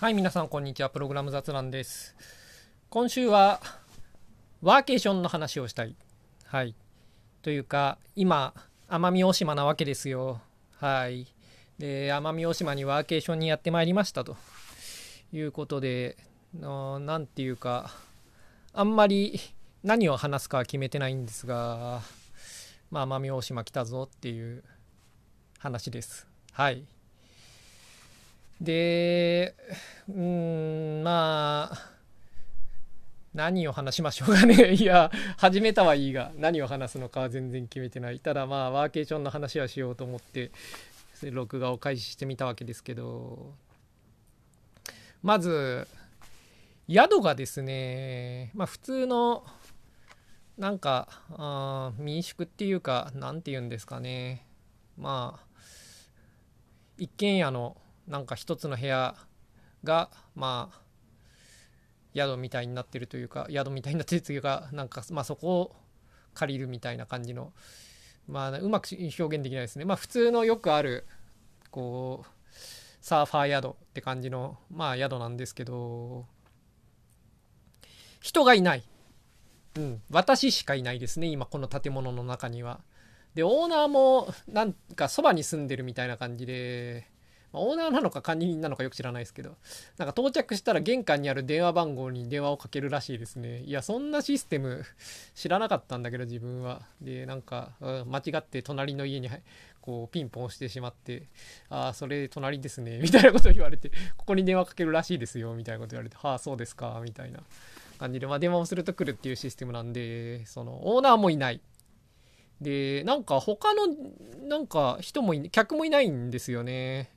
[0.00, 0.90] はい、皆さん、こんにちは。
[0.90, 2.14] プログラム雑談です。
[2.88, 3.60] 今週は、
[4.62, 5.96] ワーケーションの話をしたい。
[6.44, 6.76] はい。
[7.42, 8.54] というか、今、
[8.88, 10.40] 奄美大島なわけですよ。
[10.76, 11.26] はい。
[11.80, 14.36] で、奄美大島にワーケーションにやってまいりましたと
[15.32, 16.16] いうことで、
[16.56, 17.90] のなんていうか、
[18.72, 19.40] あんまり
[19.82, 22.02] 何を話すかは決めてないんですが、
[22.92, 24.62] まあ、奄美大島来たぞっていう
[25.58, 26.28] 話です。
[26.52, 26.86] はい。
[28.60, 29.54] で、
[30.08, 31.90] うん、まあ、
[33.34, 34.74] 何を話しましょうかね。
[34.74, 38.18] いや、始めたはいいが、何を話すのかは全然決めてない。
[38.18, 40.50] ただまあ、ワーケーションの話はしようと思って、
[41.22, 43.54] 録画を開始してみたわけですけど、
[45.22, 45.86] まず、
[46.90, 49.44] 宿がですね、まあ普通の、
[50.56, 54.46] なんか、あ民宿っていうか、なんて言うんですかね。
[54.96, 55.60] まあ、
[56.96, 57.76] 一軒家の
[58.08, 59.14] なんか一つの部屋
[59.84, 60.80] がまあ
[62.14, 65.76] 宿みたいになってるというか宿みたいになってるというかなんかまあそこを
[66.34, 67.52] 借りるみたいな感じの
[68.26, 68.88] まあうまく
[69.18, 69.84] 表現できないですね。
[69.84, 71.06] まあ普通のよくある
[71.70, 72.28] こう
[73.00, 76.26] サーファー宿って感じのまあ宿なんですけど
[78.20, 78.84] 人がいない。
[79.76, 82.80] うん私しかいないですね今この建物の中には。
[83.34, 87.06] でオーナーもなんかそばに住んでるみたいな感じで
[87.52, 89.56] まあオーナーなのか管理人なのかよく知らないですけど、
[89.96, 93.60] なんか到着したら玄関にある電話番号に電話をかけるらしいですね。
[93.60, 94.84] いや、そんなシステム
[95.34, 96.82] 知らなかったんだけど、自分は。
[97.00, 99.28] で、なんか、うん間違って隣の家に
[99.88, 101.28] こうピンポンしてしまって、
[101.70, 107.40] ああ、それ隣ですね、 みたいなことを言われて、ここに電話かけるらしいですよ、みたいなこと言われて、はあ、そうですか、みたいな
[107.98, 111.62] 感じで、まあ電話をすると来るっていうシステムなんで、その、オーナーもいない。
[112.60, 113.86] で、なんか他の、
[114.46, 117.10] なんか人もい、客もいないんですよね。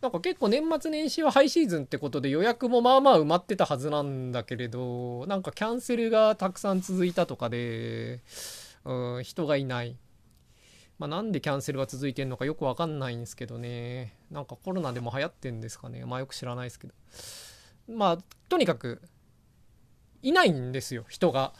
[0.00, 8.20] なんか結構年末年始はハイシーズンってことで予約もまあまあ埋まってたはずなんだけれど、なんかキャンセルがたくさん続いたとかで、
[8.84, 9.96] うん、人がいない。
[10.98, 14.14] まあなんでキャンセルが続いてんのかよくわかんないんですけどね。
[14.30, 16.04] なんかコロナでも流行ってんですかね。
[16.04, 16.94] まあよく知らないですけど。
[17.88, 19.00] まあ、とにかく、
[20.22, 21.52] いないんですよ、人が。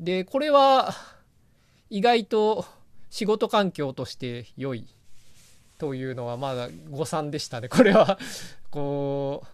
[0.00, 0.94] で、これは、
[1.90, 2.64] 意外と
[3.10, 4.88] 仕事環境として良い。
[5.78, 7.68] というのはまだ誤算でしたね。
[7.70, 8.18] これは、
[8.70, 9.46] こう、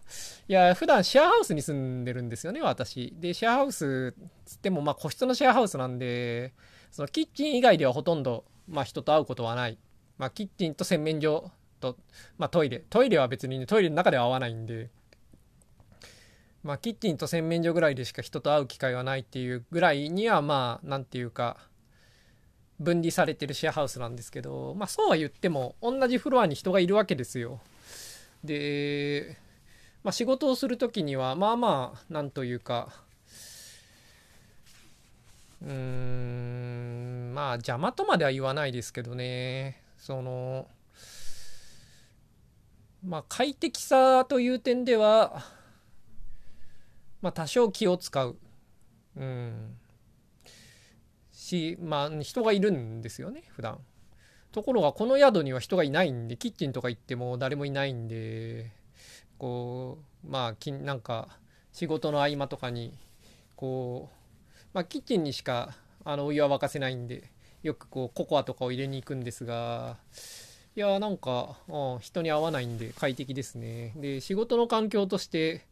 [0.49, 3.15] いや、普段シェアハウスに住んでるんですよね、私。
[3.19, 6.53] で、シェアハウスつっても、まあ個室のシェアハウスなんで、
[6.91, 9.79] そのキッチン以外ではほとんど、まあ人と会うことはない。
[10.19, 11.51] まあキッチンと洗面所
[11.81, 11.97] と、
[12.39, 12.85] まあトイレ。
[12.91, 14.91] トイレは別にね、トイレの中では会わないんで、
[16.63, 21.57] まあキッチンと洗面所ぐらいでしか人と会う機会はないっていうぐらいには、まあ、なんていうか、
[22.83, 27.61] 分離されてるシェアハウスなんですけど、まあそうは言っても同じフロアに人がいるわけですよ。
[28.45, 29.39] で、
[30.03, 32.89] まあ仕事をする時にはまあまあなんというか、
[35.63, 40.67] うーん、まあ邪魔とまでは言わないですけどね、その、
[43.07, 45.45] まあ快適さという点では、
[47.21, 48.37] まあ多少気を使う。
[49.17, 49.77] うん。
[51.53, 53.79] し、まあ、人がいるんですよね、普段。
[54.53, 58.71] ところが、この宿には人がいないんで、キッチンとか行っても誰もいないんで、
[59.39, 61.39] こう、まあ、きなんか、
[61.73, 62.95] 仕事の合間とかに、
[63.57, 67.31] こう、まあ、キッチンにしか、あの、お湯は沸かせないんで、
[67.63, 69.99] よくこう、ココアとかを入れに行くんですが、
[70.75, 73.93] いや、なんか、うん、人に合わないんで快適ですね。
[73.97, 75.67] で、仕事の環境として、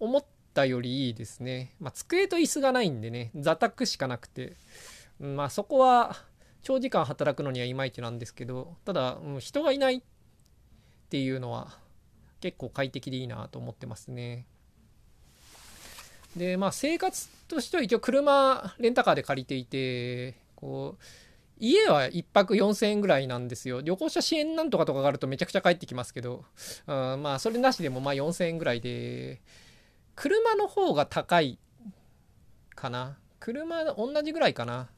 [0.00, 1.74] 思ったよりいいですね。
[1.80, 4.56] まあ、机と椅子がないんでね、座卓しかなくて、
[5.20, 6.16] まあそこは
[6.62, 10.02] 長時間働くのにはいまいちなんですけどただうん人がいないっ
[11.10, 11.78] ていうのは
[12.40, 14.46] 結構快適でいいなと思ってますね。
[16.36, 21.02] でまあ生活としては一応車レンタカーで借りていてこう
[21.58, 23.82] 家は1泊4000円ぐらいなんですよ。
[23.82, 26.44] 旅行者支援なんとかとかがあるとめちゃくちゃ返ってきますけど、
[26.88, 29.40] うん、まあそれなしでもまあ4000円ぐらいで
[30.16, 31.58] 車の方が高い
[32.74, 33.18] かな。
[33.38, 34.88] 車同じぐらいかな。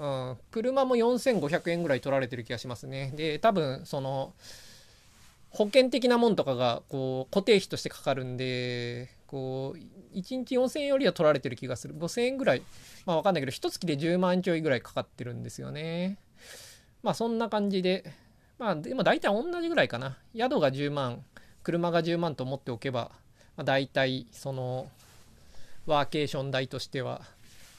[0.00, 3.12] うん、車も4500円ぐらい取られてる気がしますね。
[3.14, 4.32] で、多分、その、
[5.50, 11.94] 保険的なもんとかが、こう、固定費としてかかるんで、こう、1日4000円よりは取られてる気がする。
[11.94, 12.62] 5000円ぐらい、
[13.04, 16.16] まあわかんないけど、一月で10万ちょいぐらいかかってるんですよね。
[17.02, 18.10] まあそんな感じで、
[18.58, 20.16] まあでも大体同じぐらいかな。
[20.34, 21.22] 宿が10万、
[21.62, 23.10] 車が10万と思っておけば、
[23.56, 24.88] まあ、大体、その、
[25.84, 27.20] ワーケーション代としては、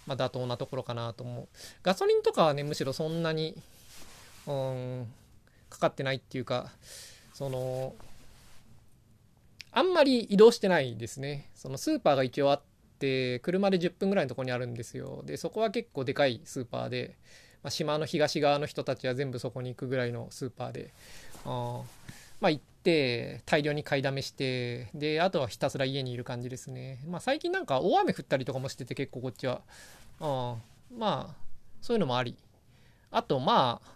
[0.07, 1.47] まあ、妥当なところかなと思う。
[1.83, 3.55] ガソリンとかはね、むしろそんなに、
[4.47, 5.07] うん、
[5.69, 6.71] かかってないっていうか、
[7.33, 7.95] その、
[9.71, 11.49] あんまり移動してないですね。
[11.55, 12.61] そのスーパーが一応あっ
[12.99, 15.23] て、車で10分ぐらいのとこにあるんですよ。
[15.25, 17.15] で、そこは結構でかいスーパーで、
[17.63, 20.93] まあ、島の東側の人たちは全部そこに行くぐらいのスーパーで、
[21.45, 21.81] あ
[22.39, 26.99] まあ行って、大量に買いだめして、で、あとはひたすら家にいる感じですね。
[27.07, 29.61] まあ最近なんか大雨降ったりとかもしてて結構こっちは。
[30.19, 30.55] あ
[30.95, 31.35] まあ、
[31.81, 32.35] そういうのもあり。
[33.11, 33.91] あとまあ、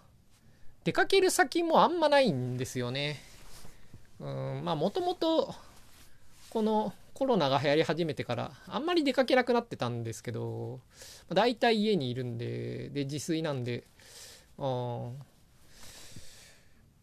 [0.84, 3.20] 出かける先もあんまないんですよね。
[4.20, 5.54] うん、まあもともと
[6.50, 10.80] このコロナが流行り始めてからあんまり出かけなくなってたんですけど
[11.30, 13.86] 大体家にいるんでで自炊なんで
[14.58, 15.12] あ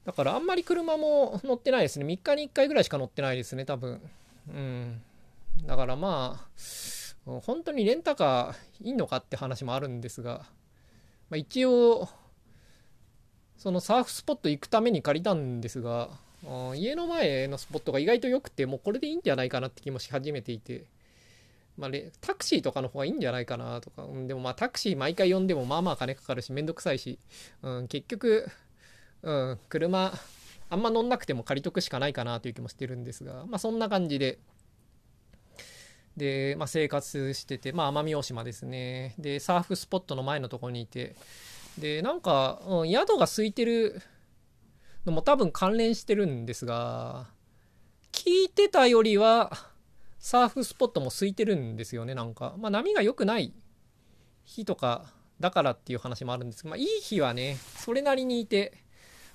[0.05, 2.05] だからあんまり車も乗ってないですね。
[2.05, 4.01] 3日に1回ぐらいしか乗ってないですね多分。
[4.49, 5.01] うん。
[5.67, 6.49] だからま
[7.27, 10.45] あ本当にレンタカーいいのかって話もあるんですが、
[11.31, 12.09] まあ、一応
[13.57, 16.09] そのサーフスポット行くために借りたんですが
[16.75, 20.87] 家の前のスポットが意外と良くてもうこれでいいんじゃないかなって気もし始めていて、
[21.79, 21.91] まあ、
[22.21, 27.21] タクシーとかの方がいいんじゃないかなとか、うん、でもまあタクシー毎回呼んでもまあまあ金かかるしめんどくさいし、
[27.63, 28.51] うん、結局、
[29.23, 30.13] うん、車
[30.71, 34.39] あんま乗んなくても借りとくしかないかなという気もしてるんですが、まあ、そんな感じで。
[36.17, 39.15] で、まあ、生活してて、まあ、奄美大島ですね。
[39.19, 41.15] でサーフスポットの前のところにいて。
[41.79, 44.03] でなんか、うん、宿が空いてる
[45.05, 47.27] のも多分関連してるんですが、
[48.13, 49.51] 聞いてたよりは、
[50.19, 52.55] サーフスポットも空いてるんですよね、なんか。
[52.59, 53.53] まあ波が良くない
[54.45, 55.07] 日とか
[55.41, 58.85] だからっていう話もあるんですけど、まあいい日はね、それなりにいて、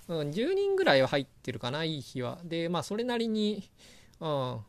[0.08, 2.40] うん、10人ぐらいは入ってるかな、いい日は。
[2.44, 3.70] で、まあそれなりに、
[4.20, 4.60] うん、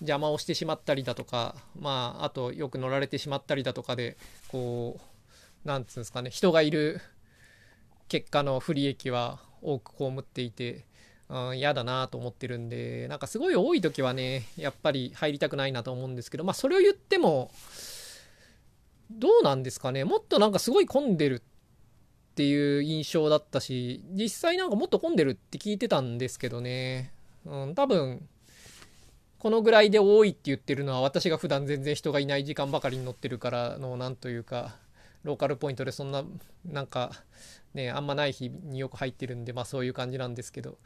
[0.00, 4.16] 邪魔をしてしまったりだとか、まああとよく乗られてしまったりだとかで、
[4.48, 4.98] こ
[5.64, 7.00] う、なんつうんですかね、人がいる
[8.08, 10.86] 結果の不利益は多く被っていて、
[11.28, 17.50] うん、嫌だなと思ってるんで、なんかすごい多い時はね、やっぱり入りたくないなと思うんですけど、まあそれを言っても、
[19.10, 21.42] どうなんですかね、もっとなんかすごい混んでる
[22.40, 27.12] っていう印象だったし、実際なんかもっと混んでるって聞いてたんですけどね、
[27.44, 28.26] うん、多分、
[29.38, 34.76] このぐらいで多いって言ってるのは私が普段全然人がいない時間ばかりに乗ってるからのなんというか
[35.22, 36.24] ローカルポイントでそんな
[36.64, 37.10] なんか
[37.74, 40.78] ね、あんまない日によく入ってるんで、まあそういう感じなんですけど。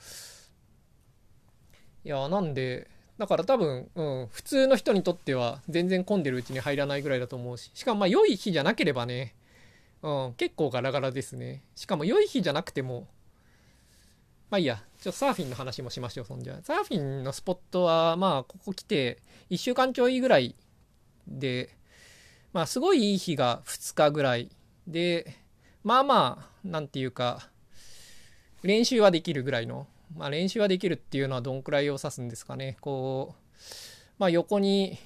[2.05, 9.37] いや、なんで、だから多分、うん、普通の人にとっては全然混んでるうちに入らないぐらいだと思うし、しかもまあ良い日じゃなければね、
[10.05, 11.62] うん、結構ガラガラですね。
[11.75, 13.09] しかも良い日じゃなくても、
[14.51, 16.61] まあいいや、ちょっとサーフィンの話もしましょう、そんじゃ。
[16.62, 20.56] サーフィンのスポットは、まあここ来て1週間ちょいぐらい
[21.27, 21.71] で、
[22.53, 24.51] まあすごいいい日が2日ぐらい
[24.87, 25.39] で、
[25.85, 27.49] まあまあ、なんていうか、
[28.62, 32.77] 練習はできるぐらいの、まあ練習はできるっていうのはどんくらいを指すんですかね。
[32.83, 33.62] こう、
[34.19, 34.99] まあ横に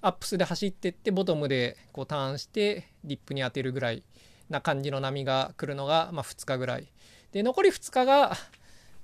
[0.00, 4.02] アップスで走ってってボトムでこうターンしてリップに当てるぐらい
[4.48, 6.86] な感じの波が来るのが、まあ、2日ぐらい。
[7.32, 8.36] で、残り2日が、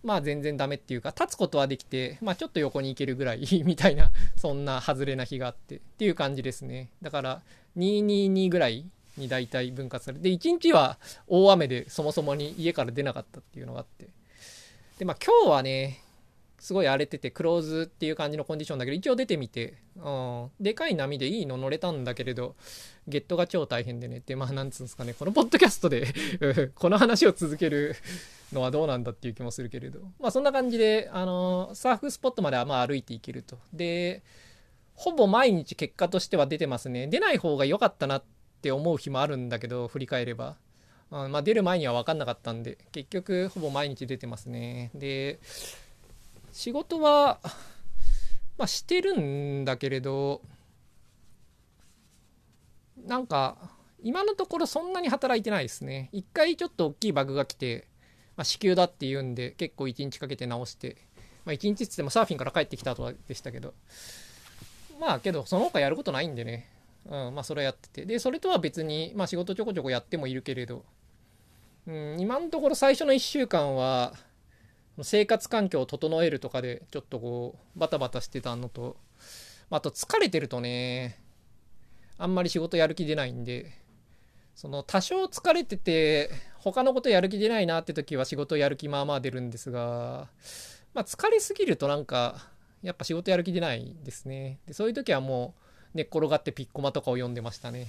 [0.02, 6.90] まあ全然ダメっていうか、立つことはできて、まあちょっと横に行けるぐらい みたいな、そんな外れな日があってっていう感じですね。
[7.02, 7.42] だから、
[7.76, 8.84] 222ぐらい
[9.16, 10.98] に大体分割されて、1日は
[11.28, 14.08] 大雨でそもそもに家から出なかったっていうのがあって。
[14.98, 16.01] で、まあ今日はね、
[16.62, 22.54] すごい荒れてて、クローズっていう感じのコンディションだけど、一応出てみて、うん、でかい波でいいの乗れたんだけれど、
[23.08, 24.18] ゲットが超大変でね。
[24.18, 26.06] って、まあなんつうんですかね、このポッドキャストで
[26.76, 27.96] この話を続ける
[28.52, 33.58] のはどうなんだっていう気もするけれど、まあそんな感じで、あのー、サーフスポットまではまあ歩いていけると。
[33.72, 34.22] で、
[34.94, 37.08] ほぼ毎日結果としては出てますね。
[37.08, 38.24] 出ない方が良かったなっ
[38.62, 40.58] て思う日もあるんだけど振り返れば、
[41.10, 44.90] うん、まあ、出る前には分かんなかったんで結局ほぼ毎日出てますね。
[44.94, 45.40] で
[46.52, 47.40] 仕事は、
[48.58, 50.42] まあ、してるんだけれど
[53.06, 53.56] なんか
[54.02, 57.88] 今のところそんなに働いてないですね一回ちょっと大きいバグが来て、
[58.36, 60.96] まあ、支給だっていうんで結構1日かけて直して
[61.44, 63.74] まあ、1日っつってもサーフィンから帰ってきた後でしたけど
[65.00, 66.68] まあけどその他やることないんでね
[67.06, 68.06] うん、まあそれやってて。
[68.06, 70.84] で、それとは別に、まあ仕事ちょこちょこやってもいるけれど、
[71.86, 74.14] うん、今のところ最初の1週間は、
[75.00, 78.96] 生活環境を整えるとかで、ちょっとこう、バタバタしてたのと、
[79.70, 81.18] あと疲れてるとね、
[82.18, 83.72] あんまり仕事やる気出ないんで、
[84.54, 90.28] その多少疲れてて、他のことやる気出ないなって時は仕事やる気まあまあ出るんですが、
[90.92, 92.50] まあ疲れすぎるとなんか、
[92.82, 94.58] やっぱ仕事やる気出ないですね。
[94.66, 95.54] で、そういう時はも
[95.94, 97.88] う、寝っ転がってピッコマとかを読んでましたね。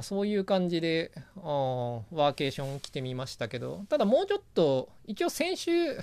[0.00, 5.98] まあ、そういう感じであワーケーション来てみましたけどただもうちょっと一応先週っ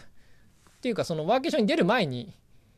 [0.82, 2.32] ていうかそのワーケーションに出る前に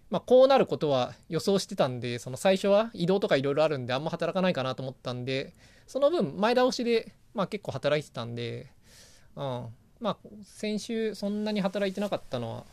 [0.09, 5.53] まあ、こうなることは予想してたんで、その最初は移動とかいろいろあるんで、あんま働かないかなと思ったんで、
[5.85, 8.71] その分、前倒しで、まあ結構働いてたんで、
[9.35, 9.67] うん。
[9.99, 12.65] まあ、先週そんなに働いてなかったのは、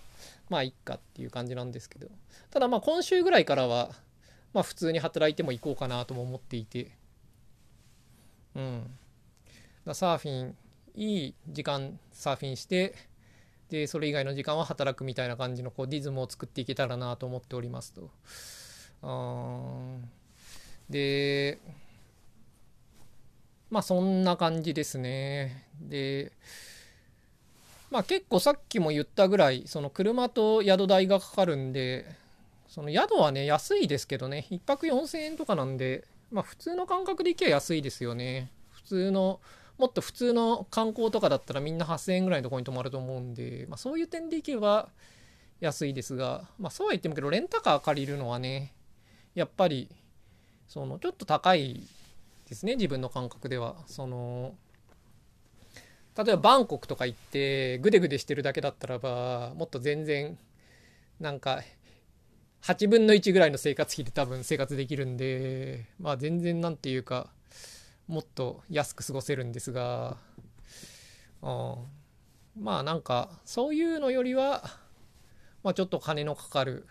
[0.48, 2.08] まあ、いっかっていう感じなんですけど。
[2.50, 3.90] ただまあ、今週ぐらいからは、
[4.54, 6.92] まあ、普通に働いても行こうかなとも思っていて、
[8.56, 8.98] うん。
[9.84, 10.56] だサーフィン、
[10.96, 12.94] いい時間サーフィンして、
[13.68, 18.10] でそれ以外の時間は働くみたいな感じのこうディズムを作っていけたらなと思っておりますと。
[19.02, 19.98] あ
[20.88, 21.58] で
[23.70, 25.66] まあそんな感じですね。
[25.80, 26.32] で
[27.90, 32.06] まあ結構さっきも言ったぐらいその車と宿代がかかるんで
[32.68, 38.50] その宿はね安いですけどね1泊4000円とかなんでまあ普通の感覚で行けば安いですよね。
[38.70, 39.40] 普通の
[39.78, 44.88] もっと普通の観光とかだったらみんな8000円ぐらいのとこに泊まると思うんで、まあ、そういう点でいけば
[45.60, 48.72] 安いですが、まあ、そうは言ってもけどレンタカー借りるのはね
[49.34, 49.90] やっぱり
[50.66, 51.82] そのちょっと高い
[52.48, 54.54] ですね自分の感覚ではその
[56.16, 60.38] 例えばバンコクとか行ってグデグデしてるだけだったらばもっと全然
[61.20, 61.62] なんか
[62.66, 67.28] 8分の1ぐらいの生活費で多分生活できるんでまあ全然なんていうか
[68.08, 70.16] もっと安く過ごせるんですが、
[71.42, 71.74] うん、
[72.60, 74.64] まあなんかそういうのよりは、
[75.62, 76.88] まあ、ちょっと金のかかる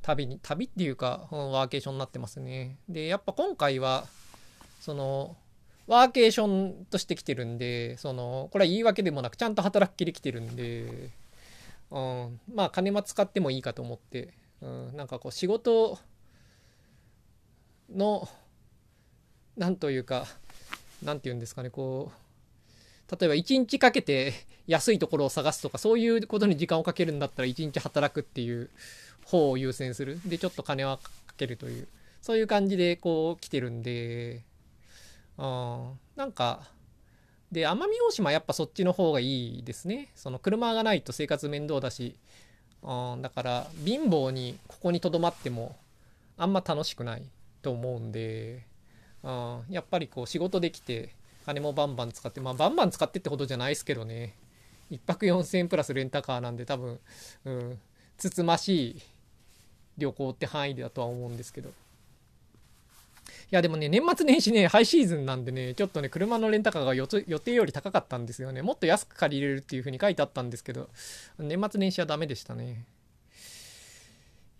[0.00, 2.78] 旅に旅っていうか、うん、ワーケーションになってますね。
[2.88, 4.06] でやっぱ今回は
[4.80, 5.36] その
[5.86, 11.10] ワーケーションとして来てるんでそのこれは言い訳でもなくちゃんと働ききり来てるんで、
[11.90, 15.98] うん、まあ金は使ってもいいかと思って、うん、なんかこう仕事
[17.94, 18.28] の
[19.56, 20.26] 何というか
[21.02, 24.32] 何て言うんですかねこう例えば1日かけて
[24.66, 28.70] 安いところを探すとかそういうことに時間をかけるんだったら1日働くっていう
[29.26, 30.20] 方を優先する。
[30.24, 31.88] でちょっと金はかけるという。
[32.22, 34.42] そういう感じでこう来てるんで
[35.36, 36.68] あなんか
[37.50, 40.12] で奄美大島やっぱそっちの方がいいですね。
[40.14, 42.16] その車がないと生活面倒だし
[42.82, 45.76] うんだから貧乏にここにとどまっても
[46.36, 47.22] あんま楽しくない
[47.62, 48.66] と思うんで
[49.22, 51.10] うん、やっぱりこう仕事できて
[51.46, 54.34] 金もバンバン使ってまあバンバン使ってってほどじゃないですけどね。
[54.90, 57.00] 1泊4000円プラスレンタカーなんで多分、
[57.46, 57.78] うん、
[58.18, 59.02] つつましい
[59.96, 61.70] 旅行って範囲だとは思うんですけど。
[63.52, 68.62] いやでもね年末年始ねハイシーズンなんでねちょっとね車のレンタカーが予定より高かったんですよね。
[68.62, 70.88] もっと安く借りれるっていう風に書いてあったんですけど
[71.38, 72.86] 年末年始はダメでしたね。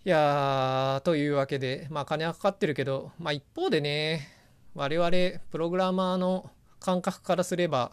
[0.04, 4.28] いやーというわけでまあ金はかかってるけどまあ一方でね
[4.74, 5.10] 我々
[5.50, 7.92] プログラマーの感覚からすれば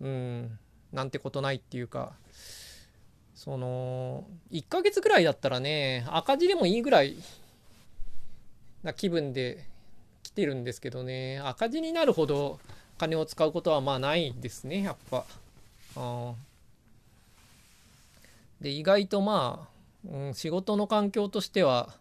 [0.00, 0.58] うん
[0.92, 2.14] なんてことないっていうか
[3.36, 7.14] その1ヶ月ぐらいだったらね赤字でもいいぐらい
[8.82, 9.72] な気分で
[10.34, 12.58] てるんですけどね赤字になるほど
[12.98, 15.24] 金を使うことはまあないですねやっぱ。
[18.60, 19.68] で意外とま
[20.06, 21.94] あ、うん、仕事の環境としては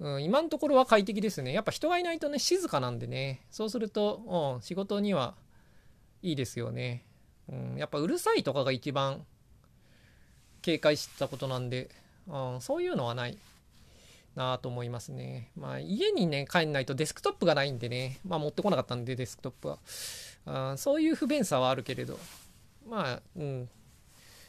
[0.00, 1.52] うん、今のところは快適ですね。
[1.52, 5.34] やっぱ人がいないとね、静かなんでね、そうすると、うん、仕事には
[6.22, 7.04] いいですよね。
[7.48, 9.24] うん、やっぱうるさいとかが一番
[10.62, 11.90] 警戒してたことなんで、
[12.28, 13.38] うん、そういうのはない
[14.38, 15.50] なと思いますね。
[15.56, 19.78] まあ家にね、帰んないとデスクトップがないんでね、まあ持ってこなかったんでデスクトップは。
[20.46, 22.18] あそういう不便さはあるけれど、
[22.88, 23.68] まあ、うん、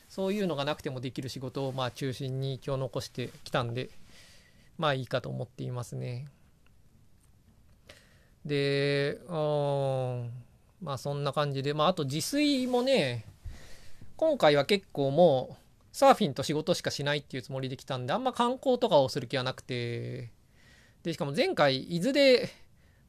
[0.08, 3.90] そういうのがなくてもできる仕事をまあ中心に今日残してきたんで、
[4.78, 6.28] まあいいかと思っていますね。
[8.46, 10.32] で、うん
[10.82, 13.26] まあそんな感じで、まああと自炊もね、
[14.18, 15.69] 今回は結構もう
[16.00, 20.32] サーフィンと仕事しかしないっていうつもりで来たんで、あんま観光とかをする気はなくて、
[21.04, 22.50] で、しかも前回伊豆で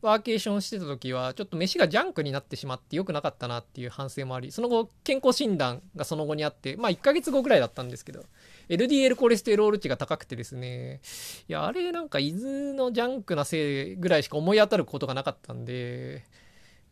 [0.02, 8.24] ワーケーションしてた時はちょっと飯がジャンクになってしまって良くなかったなっていう反省もありその後健康診断がその後にあってまあ1ヶ月後ぐらいだったんですけど
[8.70, 11.00] LDL コレステロール値が高くてですね。
[11.48, 16.24] いやあれなんか伊豆のジャンクなせいぐらいしか思い当たることがなかったんで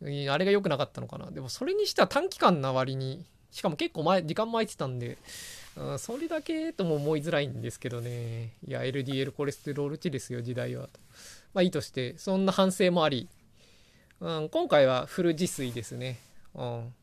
[0.03, 1.31] あれが良くなかったのかな。
[1.31, 5.17] でもそれにしては短期間な割にしかも結構前時間も空いてたんで
[5.77, 10.89] うん、それだけとも思いづらいんですけどねいや LDL コレステロール値ですよ時代は
[11.53, 13.27] まあいいとして、そんな反省もあり、
[14.19, 16.19] うん、今回はフル自炊ですね。
[16.53, 16.93] うん。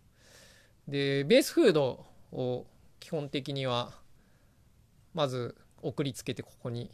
[0.87, 2.67] で、ベースフードを
[3.01, 3.93] 基本的には、
[5.15, 6.91] まず送りつけてここに。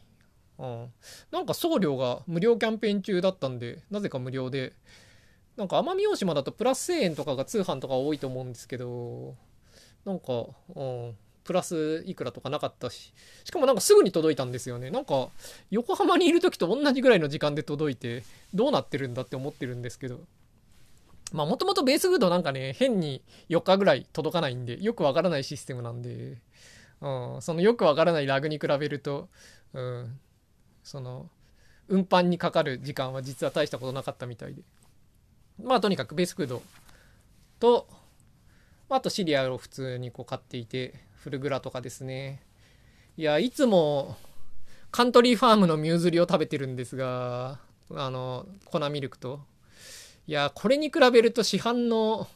[0.58, 0.92] うん。
[1.30, 4.72] なんか送料が無料キャンペーン中だったんで、なぜか無料で、
[5.56, 9.34] なんか奄美大島だとプラス1000円とかが通販とか多いと思うんですけど、
[10.06, 13.12] なんか、うん、プラスいくらとかなかったし、
[13.44, 14.90] しかもなんかすぐに届いたんですよね。
[14.90, 15.28] なんか、
[15.70, 18.22] 横浜にいる時と同じぐらいの時間で届いて、
[18.54, 20.20] どうなってるんだって思ってるんですけど。
[21.32, 26.38] まあもともとベースフードなんかね、変に4日ぐらい届かないんで、よくわからないシステムなんで、
[27.00, 29.28] うん、そのよくわからないラグに比べると、
[29.72, 30.20] うん、
[30.84, 31.30] その、
[31.88, 34.62] 運搬にかかる時間は実は大したことなかったみたいで。
[35.62, 36.62] まあとにかくベースフード
[37.58, 37.88] と、
[38.88, 42.42] あとシリアルを普通にこう買っていて、フルグラとかですね。
[43.16, 44.16] いや、いつも
[44.90, 47.60] カントリーファームのミューズリを食べてるんですが、
[47.94, 49.40] あの、粉ミルクと。
[50.26, 52.26] いや、これに比べると市販の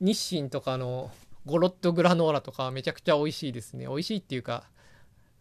[0.00, 1.12] 日清とかの
[1.46, 3.86] ゴロッとグラノーラとかめちゃくちゃ美味しいですね。
[3.86, 4.64] 美味しいっていうか、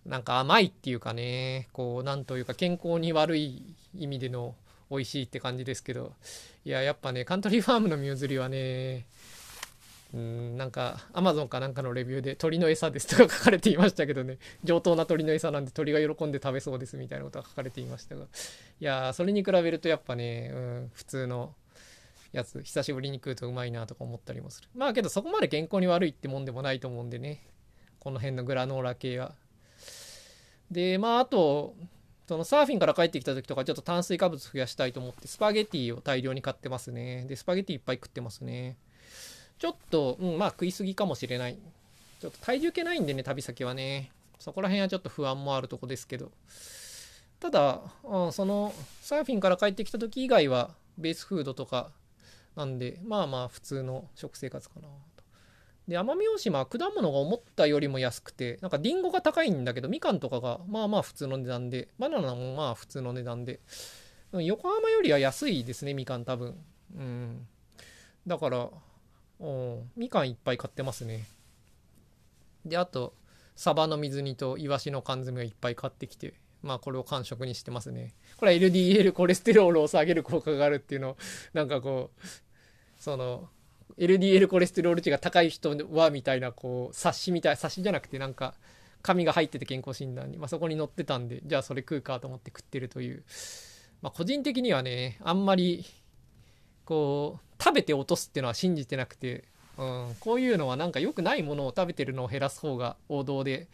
[0.06, 4.54] なんか甘いっていうかね、こう、なんというか健康に悪い意味での
[4.92, 6.14] 美味しいって感じですけど、
[6.66, 9.08] いや、やっぱね、カントリーファームのミューズリはね、
[10.14, 14.38] うんなんかアマゾンかなんかのレビューで鳥の餌ですとか書かれていましたけどね。
[14.64, 18.26] 上等な鳥の餌なんで鳥が喜んで食べそうですみたいなことが書かれていましたが。
[18.26, 18.28] い
[18.80, 21.56] やそれに比べるとやっぱね、うん、普通の
[22.32, 24.70] やつ久しぶりに食うとうまいなとか思ったりもする。
[24.76, 27.48] まあけどそこまで健康に悪いってもんでもないと思うんでね。
[28.00, 29.34] この辺のグラノーラ系は。
[30.70, 31.76] でまああと
[32.28, 37.26] そのサーフィンから帰ってきた時とかちょっと炭水化物増やしたいと思ってスパゲティを大量に買ってますね。
[37.28, 38.78] でスパゲティいっぱい食ってますね。
[39.64, 41.58] ちょっと、うん、まあ食いすぎかもしれない。
[42.20, 44.12] ちょっと体重計ないんでね、旅先はね。
[44.38, 46.34] そこら辺はちょっと不安もあるとこですけど。
[47.40, 51.92] ただ、うん、そのサーフィンから帰ってきた時以外はベースフードとか
[52.58, 55.24] なんで、まあまあ普通の食生活かなと。
[55.88, 63.62] で、奄美大島は果物が思ったよりも安くて、なんかリンゴが高いんだけど、みかんとかがまあまあ普通の値段で、バナナもまあ普通の値段で、
[64.34, 66.62] 横浜よりは安いですね、みかん多分。
[66.98, 67.48] うん。
[68.28, 68.70] だから、
[69.96, 71.26] みかんいっぱい買ってますね。
[72.66, 73.14] であと
[73.56, 78.14] サバの水煮とイワシの缶詰をいっぱい買ってきてまあこれを完食にしてますね。
[78.38, 81.18] これは LDL コレステロールを下げる効果があるっていうのを
[81.54, 82.28] なんかこう
[82.98, 83.50] その
[83.98, 88.56] LDL コレステロール値が高い人はみたいなこう冊子みたい冊子じゃなくてなんか
[89.02, 93.24] 紙が入ってて健康診断に、まあ、そこに載ってたんでじゃあそれ食うかと思って食ってるという、
[94.02, 95.86] まあ、個人的にはねあんまり
[96.86, 99.46] こう食べて落とすっていうのは信じてなくて、
[99.78, 103.68] うん、こういうのはなんか良くないものを食べてるのを減らす方が王道で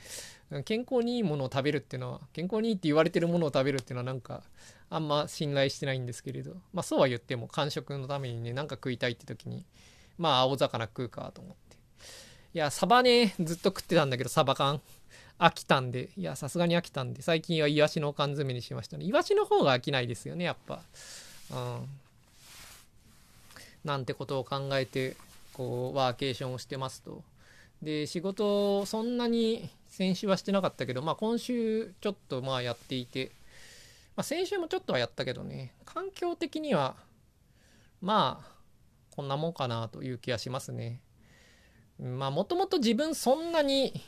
[0.66, 4.42] 健康にいいものを食べるっていうのは健康にいいって言われてるものを食べるっていうのはなんか
[4.90, 9.66] あんま信頼してないんですけれどまあそうは言っても間食のためにねなんか食いたいって時に
[10.18, 11.78] まあ青魚食うかと思って。
[12.52, 14.82] いやサバねずっと食ってたんだけどサバ缶。
[15.40, 16.10] 飽きたんで。
[16.18, 17.22] いやさすがに飽きたんで。
[17.22, 19.06] 最近はイワシの缶詰にしましたね。
[19.06, 20.82] イワシの方が飽きないですよねやっぱ。
[21.52, 21.88] うん。
[23.90, 25.18] なんてことを考えて
[25.54, 27.24] こうワーケーションをしてますと。
[27.82, 33.32] で仕事そんなに先週はしてなかったけど、まあ、今週ちょっとまあやっていて、
[34.16, 36.96] まあ、先週もちょっとはやったけどね環境的には
[38.02, 38.52] まあ
[39.16, 41.02] こんなもんかなという気がしますね。
[42.00, 44.02] まあもともと自分そんなに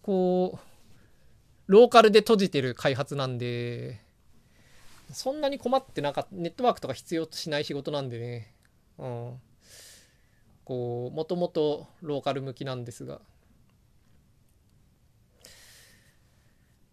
[0.00, 4.00] こうローカルで閉じてる開発なんで
[5.12, 8.54] そんなに困ってなかったネットワークとか必要としない仕事なんでね。
[8.98, 9.40] うん。
[10.64, 13.20] こうもともとローカル向きなんですが。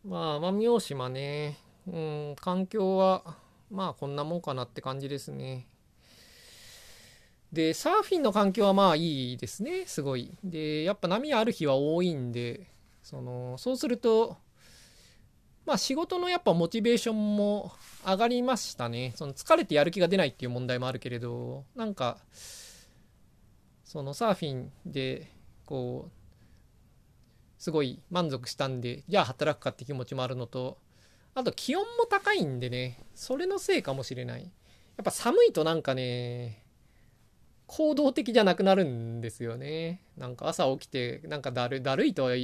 [0.03, 3.35] まあ奄美大島ねうん環境は
[3.69, 5.67] まあこんなもんかなって感じですね。
[7.51, 10.31] でサーフィンの環境はまあいいですねすごい。
[10.43, 12.67] でやっぱ波ある日は多いんで
[13.03, 14.37] そのそうすると
[15.69, 17.71] まあ仕事のやっぱモチベーションも
[18.03, 19.13] 上がりましたね。
[19.15, 22.17] その疲れてやる気が出ないっていう問題もあるけれど、なんか、
[23.83, 25.31] そのサーフィンで、
[25.67, 26.11] こう、
[27.59, 30.79] すごい満足したんで、じゃあ働くかって気持ちもあるのと、
[31.35, 34.41] あと気温も高いんでね、それのせいかもしれない。
[34.41, 34.51] やっ
[35.03, 36.63] ぱ寒いとなんかね、
[37.71, 40.01] 行動的じゃなくなるんですよね。
[40.17, 42.35] なんか朝起きて、なんかだるだるいとはっ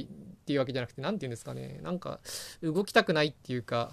[0.46, 1.80] ていうわけじゃなくて、何て言うんですかね。
[1.82, 2.20] なんか
[2.62, 3.92] 動きたくないっていうか、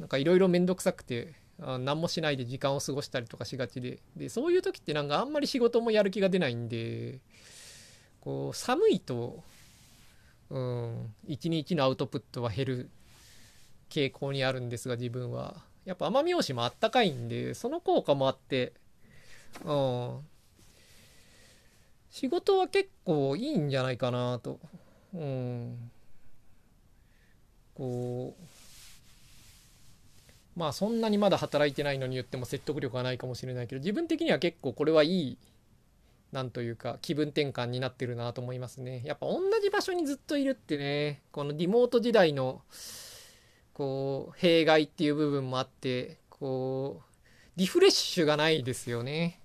[0.00, 4.00] なんかいろいろめんどくさくて、何もしないで時間を過ごしたりとかしがちで。
[4.16, 7.20] で、そういう時ってなんかあんまり仕事もやる気が出ないんで、
[8.20, 9.44] こう、寒いと、
[10.50, 12.90] うん、一日のアウトプットは減る
[13.90, 15.62] 傾向にあるんですが、自分は。
[15.84, 18.72] やっぱ奄美大島あったかいんで、その効果もあって、
[19.64, 20.18] うん、
[22.12, 24.60] 仕事は結構いいんじゃないかなと。
[25.14, 25.90] うん。
[27.74, 28.42] こう、
[30.54, 35.38] まあそんなにまだ働いてないのに言っても説得力はないかもしれないけど、自分的には結構これはいい
[36.32, 39.00] なんというか気分転換になってるなと思いますね。
[39.06, 42.60] やっぱ同じ場所にずっといるってね、このリモート時代の
[43.72, 49.40] こう弊害っていう部分もあって、こうリフレッシュがないですよね。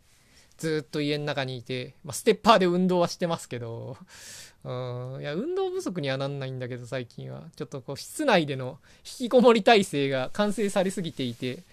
[0.57, 3.97] ずっと家の中にいて、まあ、ステッパーで運動はしてますけど、
[4.63, 4.69] う
[5.17, 7.43] ん、いや、運動不足にはなんないんだけど、最近は。
[7.55, 11.63] ちょっとこう、室内での引きこもり体制が完成されすぎていて、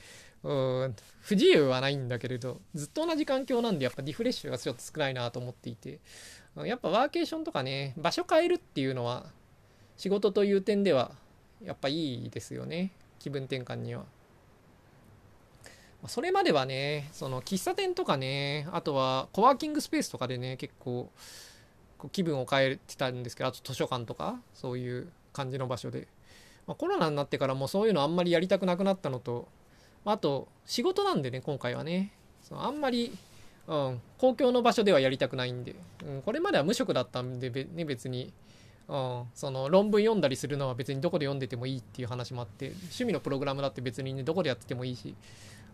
[0.44, 0.52] う
[0.88, 5.98] ん、不自由はないんだけれど、ずっと同じ環境なんで、やっぱリフレッシュがちょっと少ないなと思っていて、
[6.56, 9.26] やっぱワーケーションとかね、場所変えるっていうのは、
[9.96, 11.12] 仕事という点では、
[11.62, 12.92] やっぱいいですよね。
[13.18, 14.04] 気分転換には。
[16.06, 21.10] それまではね、その喫茶店とかね、あとはコワーキングスペースとかでね、結構
[22.12, 26.08] 気分を変えてたんですけど、あと図書館とか、そういう感じの場所で。
[26.66, 29.48] まあ、コロナになってからもうそういうのあんまりやりたくなくなったのと、
[30.04, 32.12] あと仕事なんでね、今回はね、
[32.42, 33.16] そのあんまり、
[33.66, 35.74] うん、公共の場所ではやりたくないんで、
[36.06, 38.32] うん、これまでは無職だったんで、ね、別に、
[38.88, 45.14] うん、その論文読んだりするのは別にどこで読んでてもいいっていう話もあって趣味のプログラムだって別にねどこでやっててもいいし。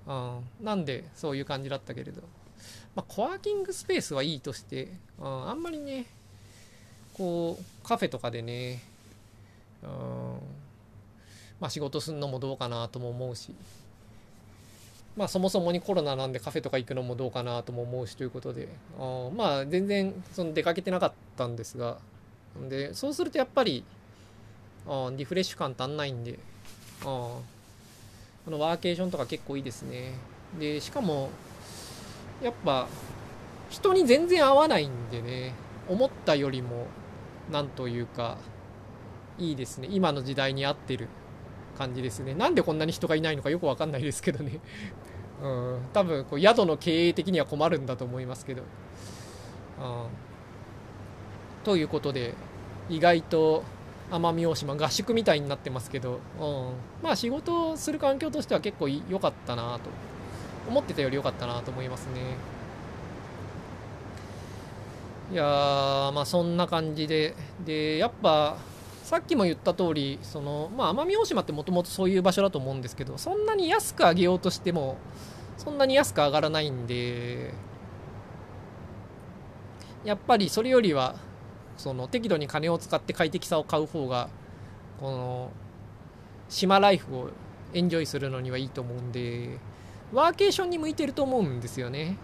[0.07, 2.23] うん、なんでそういう感じだったけれど、
[2.95, 6.07] まあ、コワーキングスペースはいいとして、うん、あんまりね
[7.15, 8.83] こうカフェとかでね、
[9.83, 9.91] うん。
[11.61, 13.55] まあ、仕事するのもどうかなとも思うし。
[15.17, 21.99] まあそもそもにコロナなんでカフェとか行くのもどうかなとも思うしということで、うん、まあ全然その出かけてなかったんですが。
[22.69, 23.85] でそうするとやっぱり、
[24.87, 26.39] うん、リフレッシュ感足んないんで、
[27.05, 27.31] うん。
[28.45, 30.15] このワーケーションとか結構いいですね。
[30.59, 31.31] で、しかも、
[32.43, 32.89] やっぱ、
[33.69, 35.55] 人に全然合わないんでね、
[35.89, 36.87] 思ったよりも、
[37.51, 38.39] なんというか、
[39.39, 39.89] いいですね。
[39.91, 41.09] 今の時代に合ってる
[41.77, 42.35] 感じですね。
[42.35, 44.61] なんでこんなに人がいないのかよくわかんないですけどね。
[45.43, 48.63] うん、多分こう宿の経営的には困るんだと思いますけど。
[49.81, 50.07] うん、
[51.65, 52.35] ということで、
[52.91, 53.65] 意外と
[54.11, 59.91] 奄美大島合宿みたいになってますけど、うん、まあ仕事をする環境としては結構良かったなと
[60.69, 62.37] 思ってたより良かったなと思いますね。
[65.33, 67.35] いやまあそんな感じで。
[67.65, 68.57] でやっぱ
[69.05, 74.99] さっきも言った通りそのまあ奄美大島ってもともとそういう場所だと思うんですけどそんなに安く上げようとしても
[75.57, 77.53] そんなに安く上がらないんで
[80.05, 81.17] やっぱりそれよりは
[81.81, 84.29] その適度に金を使って快適さを買う方が
[85.01, 85.51] この
[86.51, 87.31] 島ライフを
[87.73, 89.59] エンジョイするのにはいいと思うんで
[90.13, 92.19] ワーケーションに向いてると思うんですよね。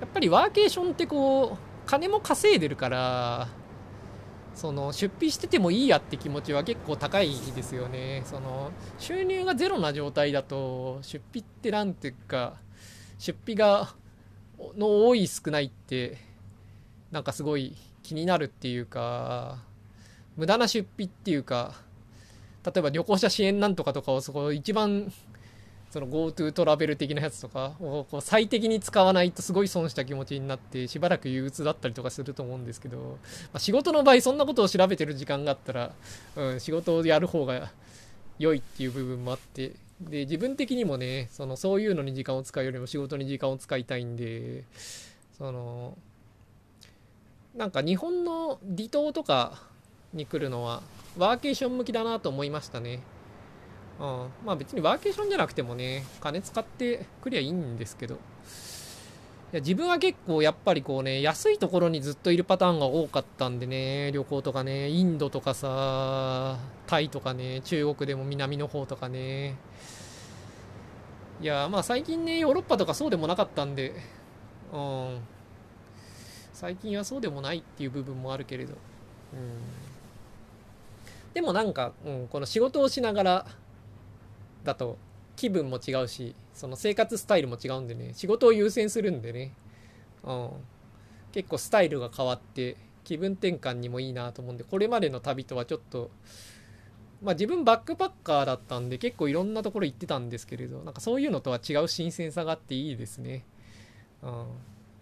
[0.00, 3.48] やっぱりワーケーションってこう金も稼いでるから
[4.54, 8.22] その出費しててもいいやって気持ちは結構高いですよね。
[8.24, 12.54] その収入がゼロな状態だと出費って何ていうか
[13.18, 13.94] 出費が
[14.78, 16.16] の多い少ないって
[17.10, 19.58] なんかすごい気になるっていうか
[20.36, 21.74] 無駄な出費っていうか
[22.64, 25.12] 例えば旅行者支援なんとかとかをそこ一番
[25.90, 33.04] その GoTo トラベル的なやつとかをこう最適に使わないとすごい損した気持ちになってしばらく憂鬱だったりとかすると思うんですけど、ま
[33.54, 35.92] あ、仕事の場合そんなことを調べてる時間があったら、
[36.36, 37.70] うん、仕事をやる方が
[38.38, 44.64] 良いっていう部分もあってで自分的にもねそのそういうのに時間を使うよりも仕事に時間を使いたいんで
[45.36, 45.98] その
[47.54, 49.62] なんか日本の離島とか
[50.14, 50.82] に来るのは
[51.18, 53.00] ワーケーション向きだなと思いましたね。
[54.00, 54.06] うん、
[54.44, 58.14] まあ別にワーケーションじゃなくてもね、金使ってくりゃいいんですけど。
[58.14, 69.56] いや自分は結構やっぱりこうね、安いところにずっといるパターンが多かったんでね、旅行とかね、インドとかさ、タイとかね、中国でも南の方とかね。
[71.42, 73.92] いや、まあ最近ね、ヨーロッパとかそうでもなかったんで、
[74.72, 75.18] うん、
[76.62, 78.74] 最近はそうでもないっていう部分もあるけれど、
[79.32, 79.38] うん、
[81.34, 83.46] でもなんか、うん、この仕事をしながら
[84.62, 84.96] だと
[85.34, 89.52] 気分も違うしその生活スタイルも違うんでね仕事を優先するんでね、
[90.22, 90.50] うん、
[91.32, 96.12] 結構スタイルが変わって気分転換にもいいなと思うんでこれまでの旅とはちょっと
[97.24, 103.44] まあ自分バックパッカーだったんで結構いろんなところ行ってたんですけれどなんかそういうのとは違う新鮮さがあっていいですね。
[104.22, 104.46] うん。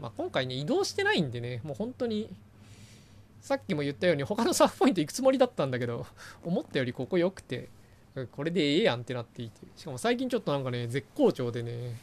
[0.00, 2.28] まあ、今回ね、移動してないんでね、もう本当に、
[3.40, 6.06] さっきも言ったように他のサーフポイント行くつもりだったんだけど、
[6.44, 7.68] 思ったよりここ良くて、
[8.32, 9.66] これでええやんってなっていて。
[9.76, 11.96] しかも最近ちょっとなんかね、絶好調でね、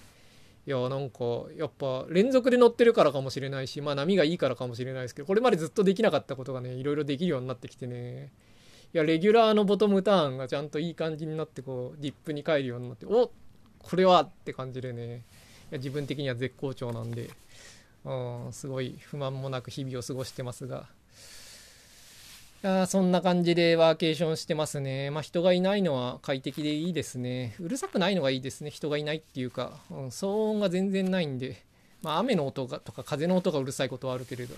[0.68, 1.20] いや、なんか、
[1.58, 8.32] やっぱ連続で乗ってるからかもしれないし、まあ波がいいからかもしれないですけど、これまでずっとできなかったことがね、いろいろできるようになってきてね、
[8.94, 13.30] いや、レギュラーのボトムターンがちゃんといい感じになって、こう、ディップに帰るようになって、おっ
[13.88, 15.24] これはって感じでね、
[15.72, 17.30] いや自分的には絶好調なんで、
[18.06, 20.88] うん、すごい不満もなく日々を過ごしてますが。
[22.64, 25.12] いやそんな感じでワーケーションしてますね。
[25.12, 27.56] まあ人がいないのは快適でいいですね。
[27.60, 28.72] うるさくないのがいいですね。
[28.72, 31.64] 人がいないっていうか、うん、騒音が全然ないんで。
[32.02, 34.56] まあ雨の音がとか風の音がうるさいことはあるけれど。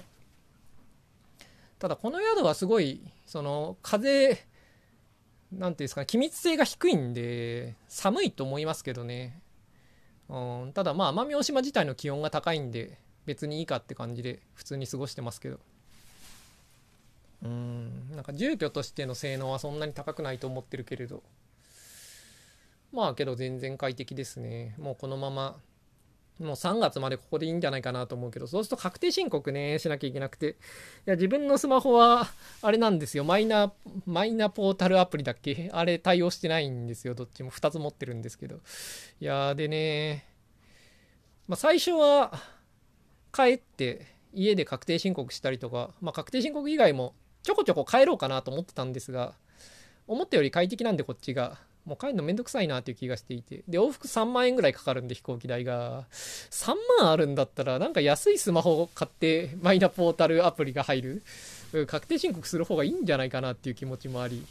[1.77, 4.45] ただこの宿はすごい、その風、
[5.51, 9.41] なんていうんですかね、気密性が低いんで、寒いと思いますけどね。
[10.29, 12.97] うん、ただまあ奄美大島自体の気温が高いんで、
[13.29, 15.59] 別にいいかって感じで普通に過ごしてますけど。
[17.43, 21.21] うんなんか住居としての性能はそんなに高くないと思ってるけれど。
[22.91, 24.73] まあけど全然快適ですね。
[24.79, 25.55] もうこのまま
[26.39, 28.47] もう3月までここでいいんじゃないかなと思うけど。
[28.47, 30.47] そうすると確定申告ねしなきゃいけなくて。
[30.49, 30.53] い
[31.05, 32.27] や自分のスマホは
[32.63, 33.23] あれなんですよ。
[33.23, 33.71] マイナ
[34.07, 35.69] マイナポータルアプリだっけ？
[35.71, 37.13] あれ対応してないんですよ。
[37.13, 38.59] どっちも2つ持ってるんですけど。
[39.21, 40.25] いやーでね
[41.47, 42.33] まあ最初は
[43.33, 47.13] 帰って家で確定申告したりとか、まあ、確定申告以外も
[47.43, 49.33] ちょこちょこ帰ろうかなと思ってたんですが、
[50.07, 51.57] 思ったより快適なんでこっちが。
[51.85, 53.63] もう帰るのめんどくさいなっていう気がしていて。
[53.67, 56.05] で、往復3万円ぐらいかかるんで飛行機代が。
[56.11, 61.23] 3万あるんだったら、なんか安いスマホを買ってマイナポータルアプリが入る。
[61.87, 64.45] 確定申告する方がいいんじゃないかなっていう気持ちもあり。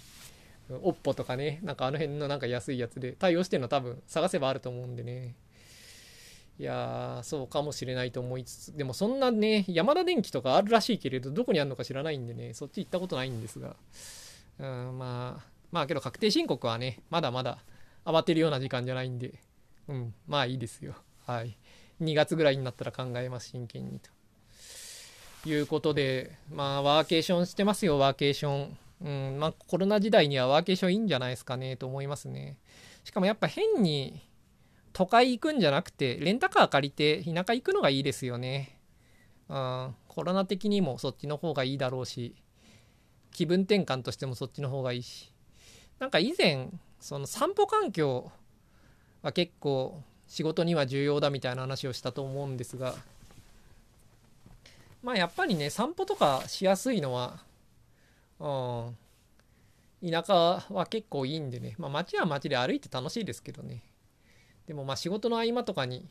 [0.82, 5.34] おっぽとかね、なんかあの辺のなんか安いやつで対応してるの多分探せばあると思うんでね。
[6.58, 13.76] いやー、そうかもしれないと思いつつ、でもそんなね、山田電機とかあるらしいけれど、どこにあるのか知らないんでね、そっち行ったことないんですが、
[14.58, 17.58] うん、まあ、まあけど確定申告はね、まだまだ
[18.04, 19.34] 慌てるような時間じゃないんで、
[19.86, 20.94] うん、まあいいですよ。
[21.26, 21.56] はい。
[22.00, 24.10] 2月ぐらいになったら考えます、真剣にと。
[25.48, 28.78] いうことで、まあ、ワーケーションしてますよ、ワーケーション。
[29.00, 32.56] うん、まあ、コロナ時代にはワーケーションいいんじゃないですかね、と思いますね。
[33.04, 34.20] しかもやっぱ変に、
[34.92, 38.78] 都会行くんじゃなくて、レンタカー借りて田舎行くのがいいですよね。
[39.48, 42.34] うん、コロナ的にもそっちの方がいいだろうし、
[43.30, 45.32] 気分転換としてもそっちの方がいいし。
[45.98, 46.68] なんか以前、
[47.00, 48.30] その散歩環境
[49.22, 52.94] は結構仕事には重要だみたいな話をしたと思うんですが、
[55.02, 57.42] まあやっぱりね、散歩とかしやすいのは、
[58.40, 60.34] うん、田舎
[60.70, 63.82] は結構いいんでね、まあ街は街で歩いて楽しいですけどね。
[64.68, 66.06] でもまあ仕事の合間とかに、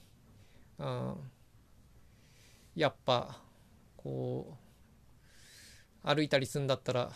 [0.79, 1.15] うん、
[2.75, 3.37] やっぱ
[3.95, 4.57] こ
[6.03, 7.11] う歩いたりするんだったら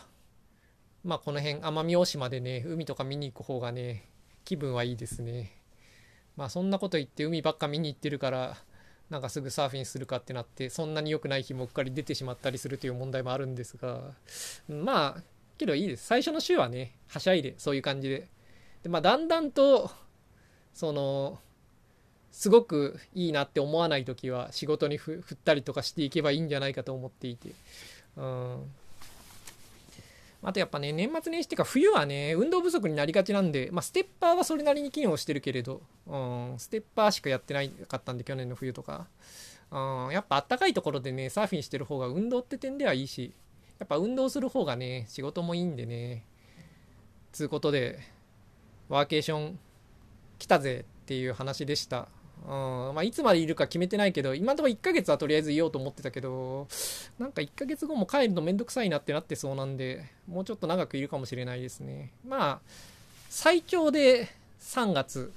[1.02, 4.08] まあこの辺奄美大島でね海とか見に行く方がね
[4.44, 5.50] 気分はいいですね。
[6.36, 8.56] まあそんなこと言って海ばっか見に行ってるから
[9.10, 14.12] なんかすぐサーフィンするかってなってそんなに良くない日もうっかり出てしまったりするという問題もあるんですが
[14.68, 15.22] まあ
[15.58, 16.06] けどいいです。
[16.06, 18.28] 最初の週はねはしゃいでそういう感じで。
[18.84, 19.90] でまあだんだんと
[20.74, 21.38] その
[22.30, 27.50] すごくいいなって思わない時は仕事に振ったりとかしていけばいいんじゃないかと思っていて。
[28.16, 28.72] うん。
[30.44, 39.06] あとやっぱね年末年始っていうか冬はね運動不足になりがちなんで、まあ、ステッパーはそれなりに機能してるけれど、うん、ステッパーしかやってないかったんで去年の冬とか、
[39.70, 43.32] うん、やっぱあったかいところでねサーフィンしてる方が運動って点ではいいし
[43.78, 46.24] やっぱ運動する方がね仕事もいいんでね
[47.30, 48.00] つうことで
[48.88, 49.58] ワーケーション
[50.42, 52.08] 来たぜっていう話でした。
[52.44, 56.66] うんまあ、いつまでいるか決めてないけど、今のところ1ヶ月はとりあえずいようと思ってたけど、
[57.16, 62.10] なんか1ヶ月後も帰るのめんどくさいなってなってそうなんで、もうちょっと長くいるかもしれないですね。
[62.26, 62.60] まあ、
[63.30, 65.32] 最長で3月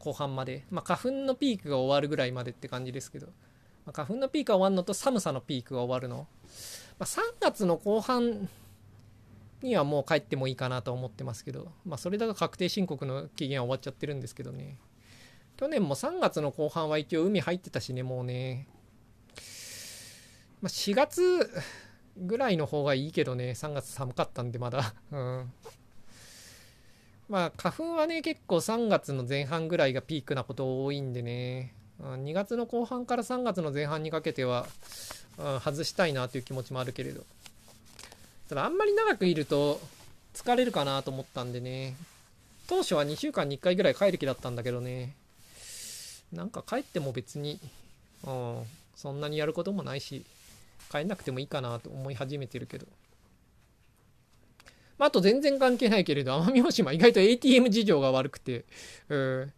[0.00, 3.28] 後半まで、まあ、花粉のピークが終わるぐらいまでって感じですけど、
[3.86, 6.26] まあ、花粉のピークが終わるのと寒さのピークが終わるの。
[6.98, 8.48] まあ、3月の後半
[9.62, 14.78] にはもう帰ってもいいかなと思ってますけど、まあ、それだと確定申告の期限は終わっちゃってるんですけどね。
[15.56, 18.66] 去年も3月の後半は一応海入ってたしね、もうね。
[20.60, 21.50] まあ、4月
[22.16, 24.94] ぐらいの方がいいけどね、3月寒かったんでまだ。
[25.10, 25.52] うん。
[27.28, 31.74] まあ、花粉はね、結構3月の前半ぐらいがピークなこと多いんでね。
[32.00, 34.66] 2月の後半から3月の前半にかけては、
[35.38, 37.24] うん、外したいなという気持ちもあるけれど。
[38.52, 39.80] ただあんまり長くいると
[40.34, 41.96] 疲れるかなと思ったんでね。
[42.68, 45.14] 当初は2週間に1回ぐらい帰る気だったんだけどね。
[46.34, 47.58] なんか帰っても別に、
[48.26, 48.62] うん、
[48.94, 50.26] そんなにやることもないし、
[50.90, 52.86] 帰んなくてもいいかなと思い始めてるけど。
[54.98, 58.66] まあ、あと全然関係ないけれど、奄美大島意外と ATM 事情が悪くて、
[59.08, 59.52] うん、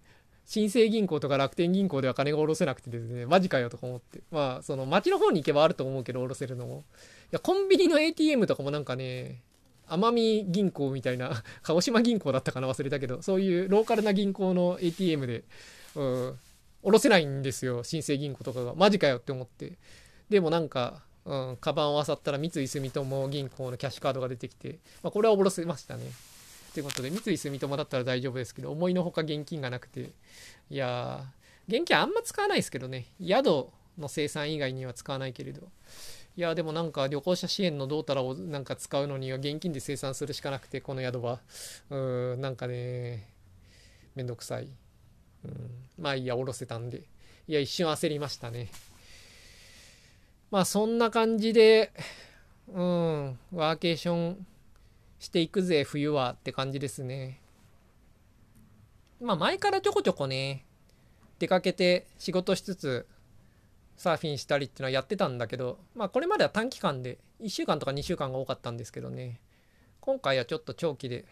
[0.47, 4.21] 新生銀行とか楽天銀行では金が下ろせなくてですね、マジかよとか思って。
[4.31, 6.85] まあ、その町の方に行けばあると思うけど、下ろせるのも。
[7.25, 9.43] いや、コンビニの ATM とかもなんかね、
[9.89, 15.45] 奄美銀行みたいな、 鹿児島銀行だったかな忘れたけど、そういうローカルな銀行の ATM で、
[15.95, 16.39] うん、
[16.83, 18.75] 下ろせないんですよ新生銀行とかが。
[18.75, 19.79] マジかよって思って。
[20.29, 26.05] でもなんかうん、カバンを漁ったら三井住友銀行のキャッシュカードが出てきて、まあ、これはおろせましたね。
[26.75, 30.13] ということで、三井住友だったら大丈夫ですけど、思いのほか現金がなくて、
[30.71, 35.69] いやー、現金あんま使わないですけどね、宿の生産以外には使わないけれど、
[36.37, 41.41] いやでもなんか旅行者支援のどうたらをなんか使うのには現金で生産するしかなくて、この宿は。
[41.91, 43.29] うーん、なんかね、
[44.17, 44.69] めんどくさい。
[45.45, 47.03] うん、まあいいや、おろせたんで。
[47.47, 48.69] いや、一瞬焦りましたね。
[50.51, 51.93] まあそんな感じで、
[52.69, 54.47] うん、ワーケーション
[55.21, 57.41] していくぜ、冬はって感じですね。
[59.21, 60.65] まあ前からちょこちょこね、
[61.39, 63.07] 出かけて仕事しつつ、
[63.97, 69.41] サーフィンしたりっていうのはやってたんだけど、まあこれまでは短期間で、1週間とか2週間が多かったんですけどね、
[70.01, 71.25] 今回はちょっと長期で、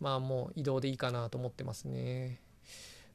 [0.00, 2.40] まあもう移動でいいかなと思ってますね。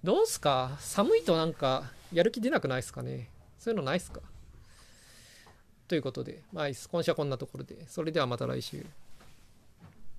[0.03, 0.77] どうすか？
[0.79, 3.29] 寒いとなんかやる気出なくないですかね？
[3.57, 4.21] そういうのないっすか？
[5.87, 8.85] ということで、まあ、今週はこんなところで、それではまた来週。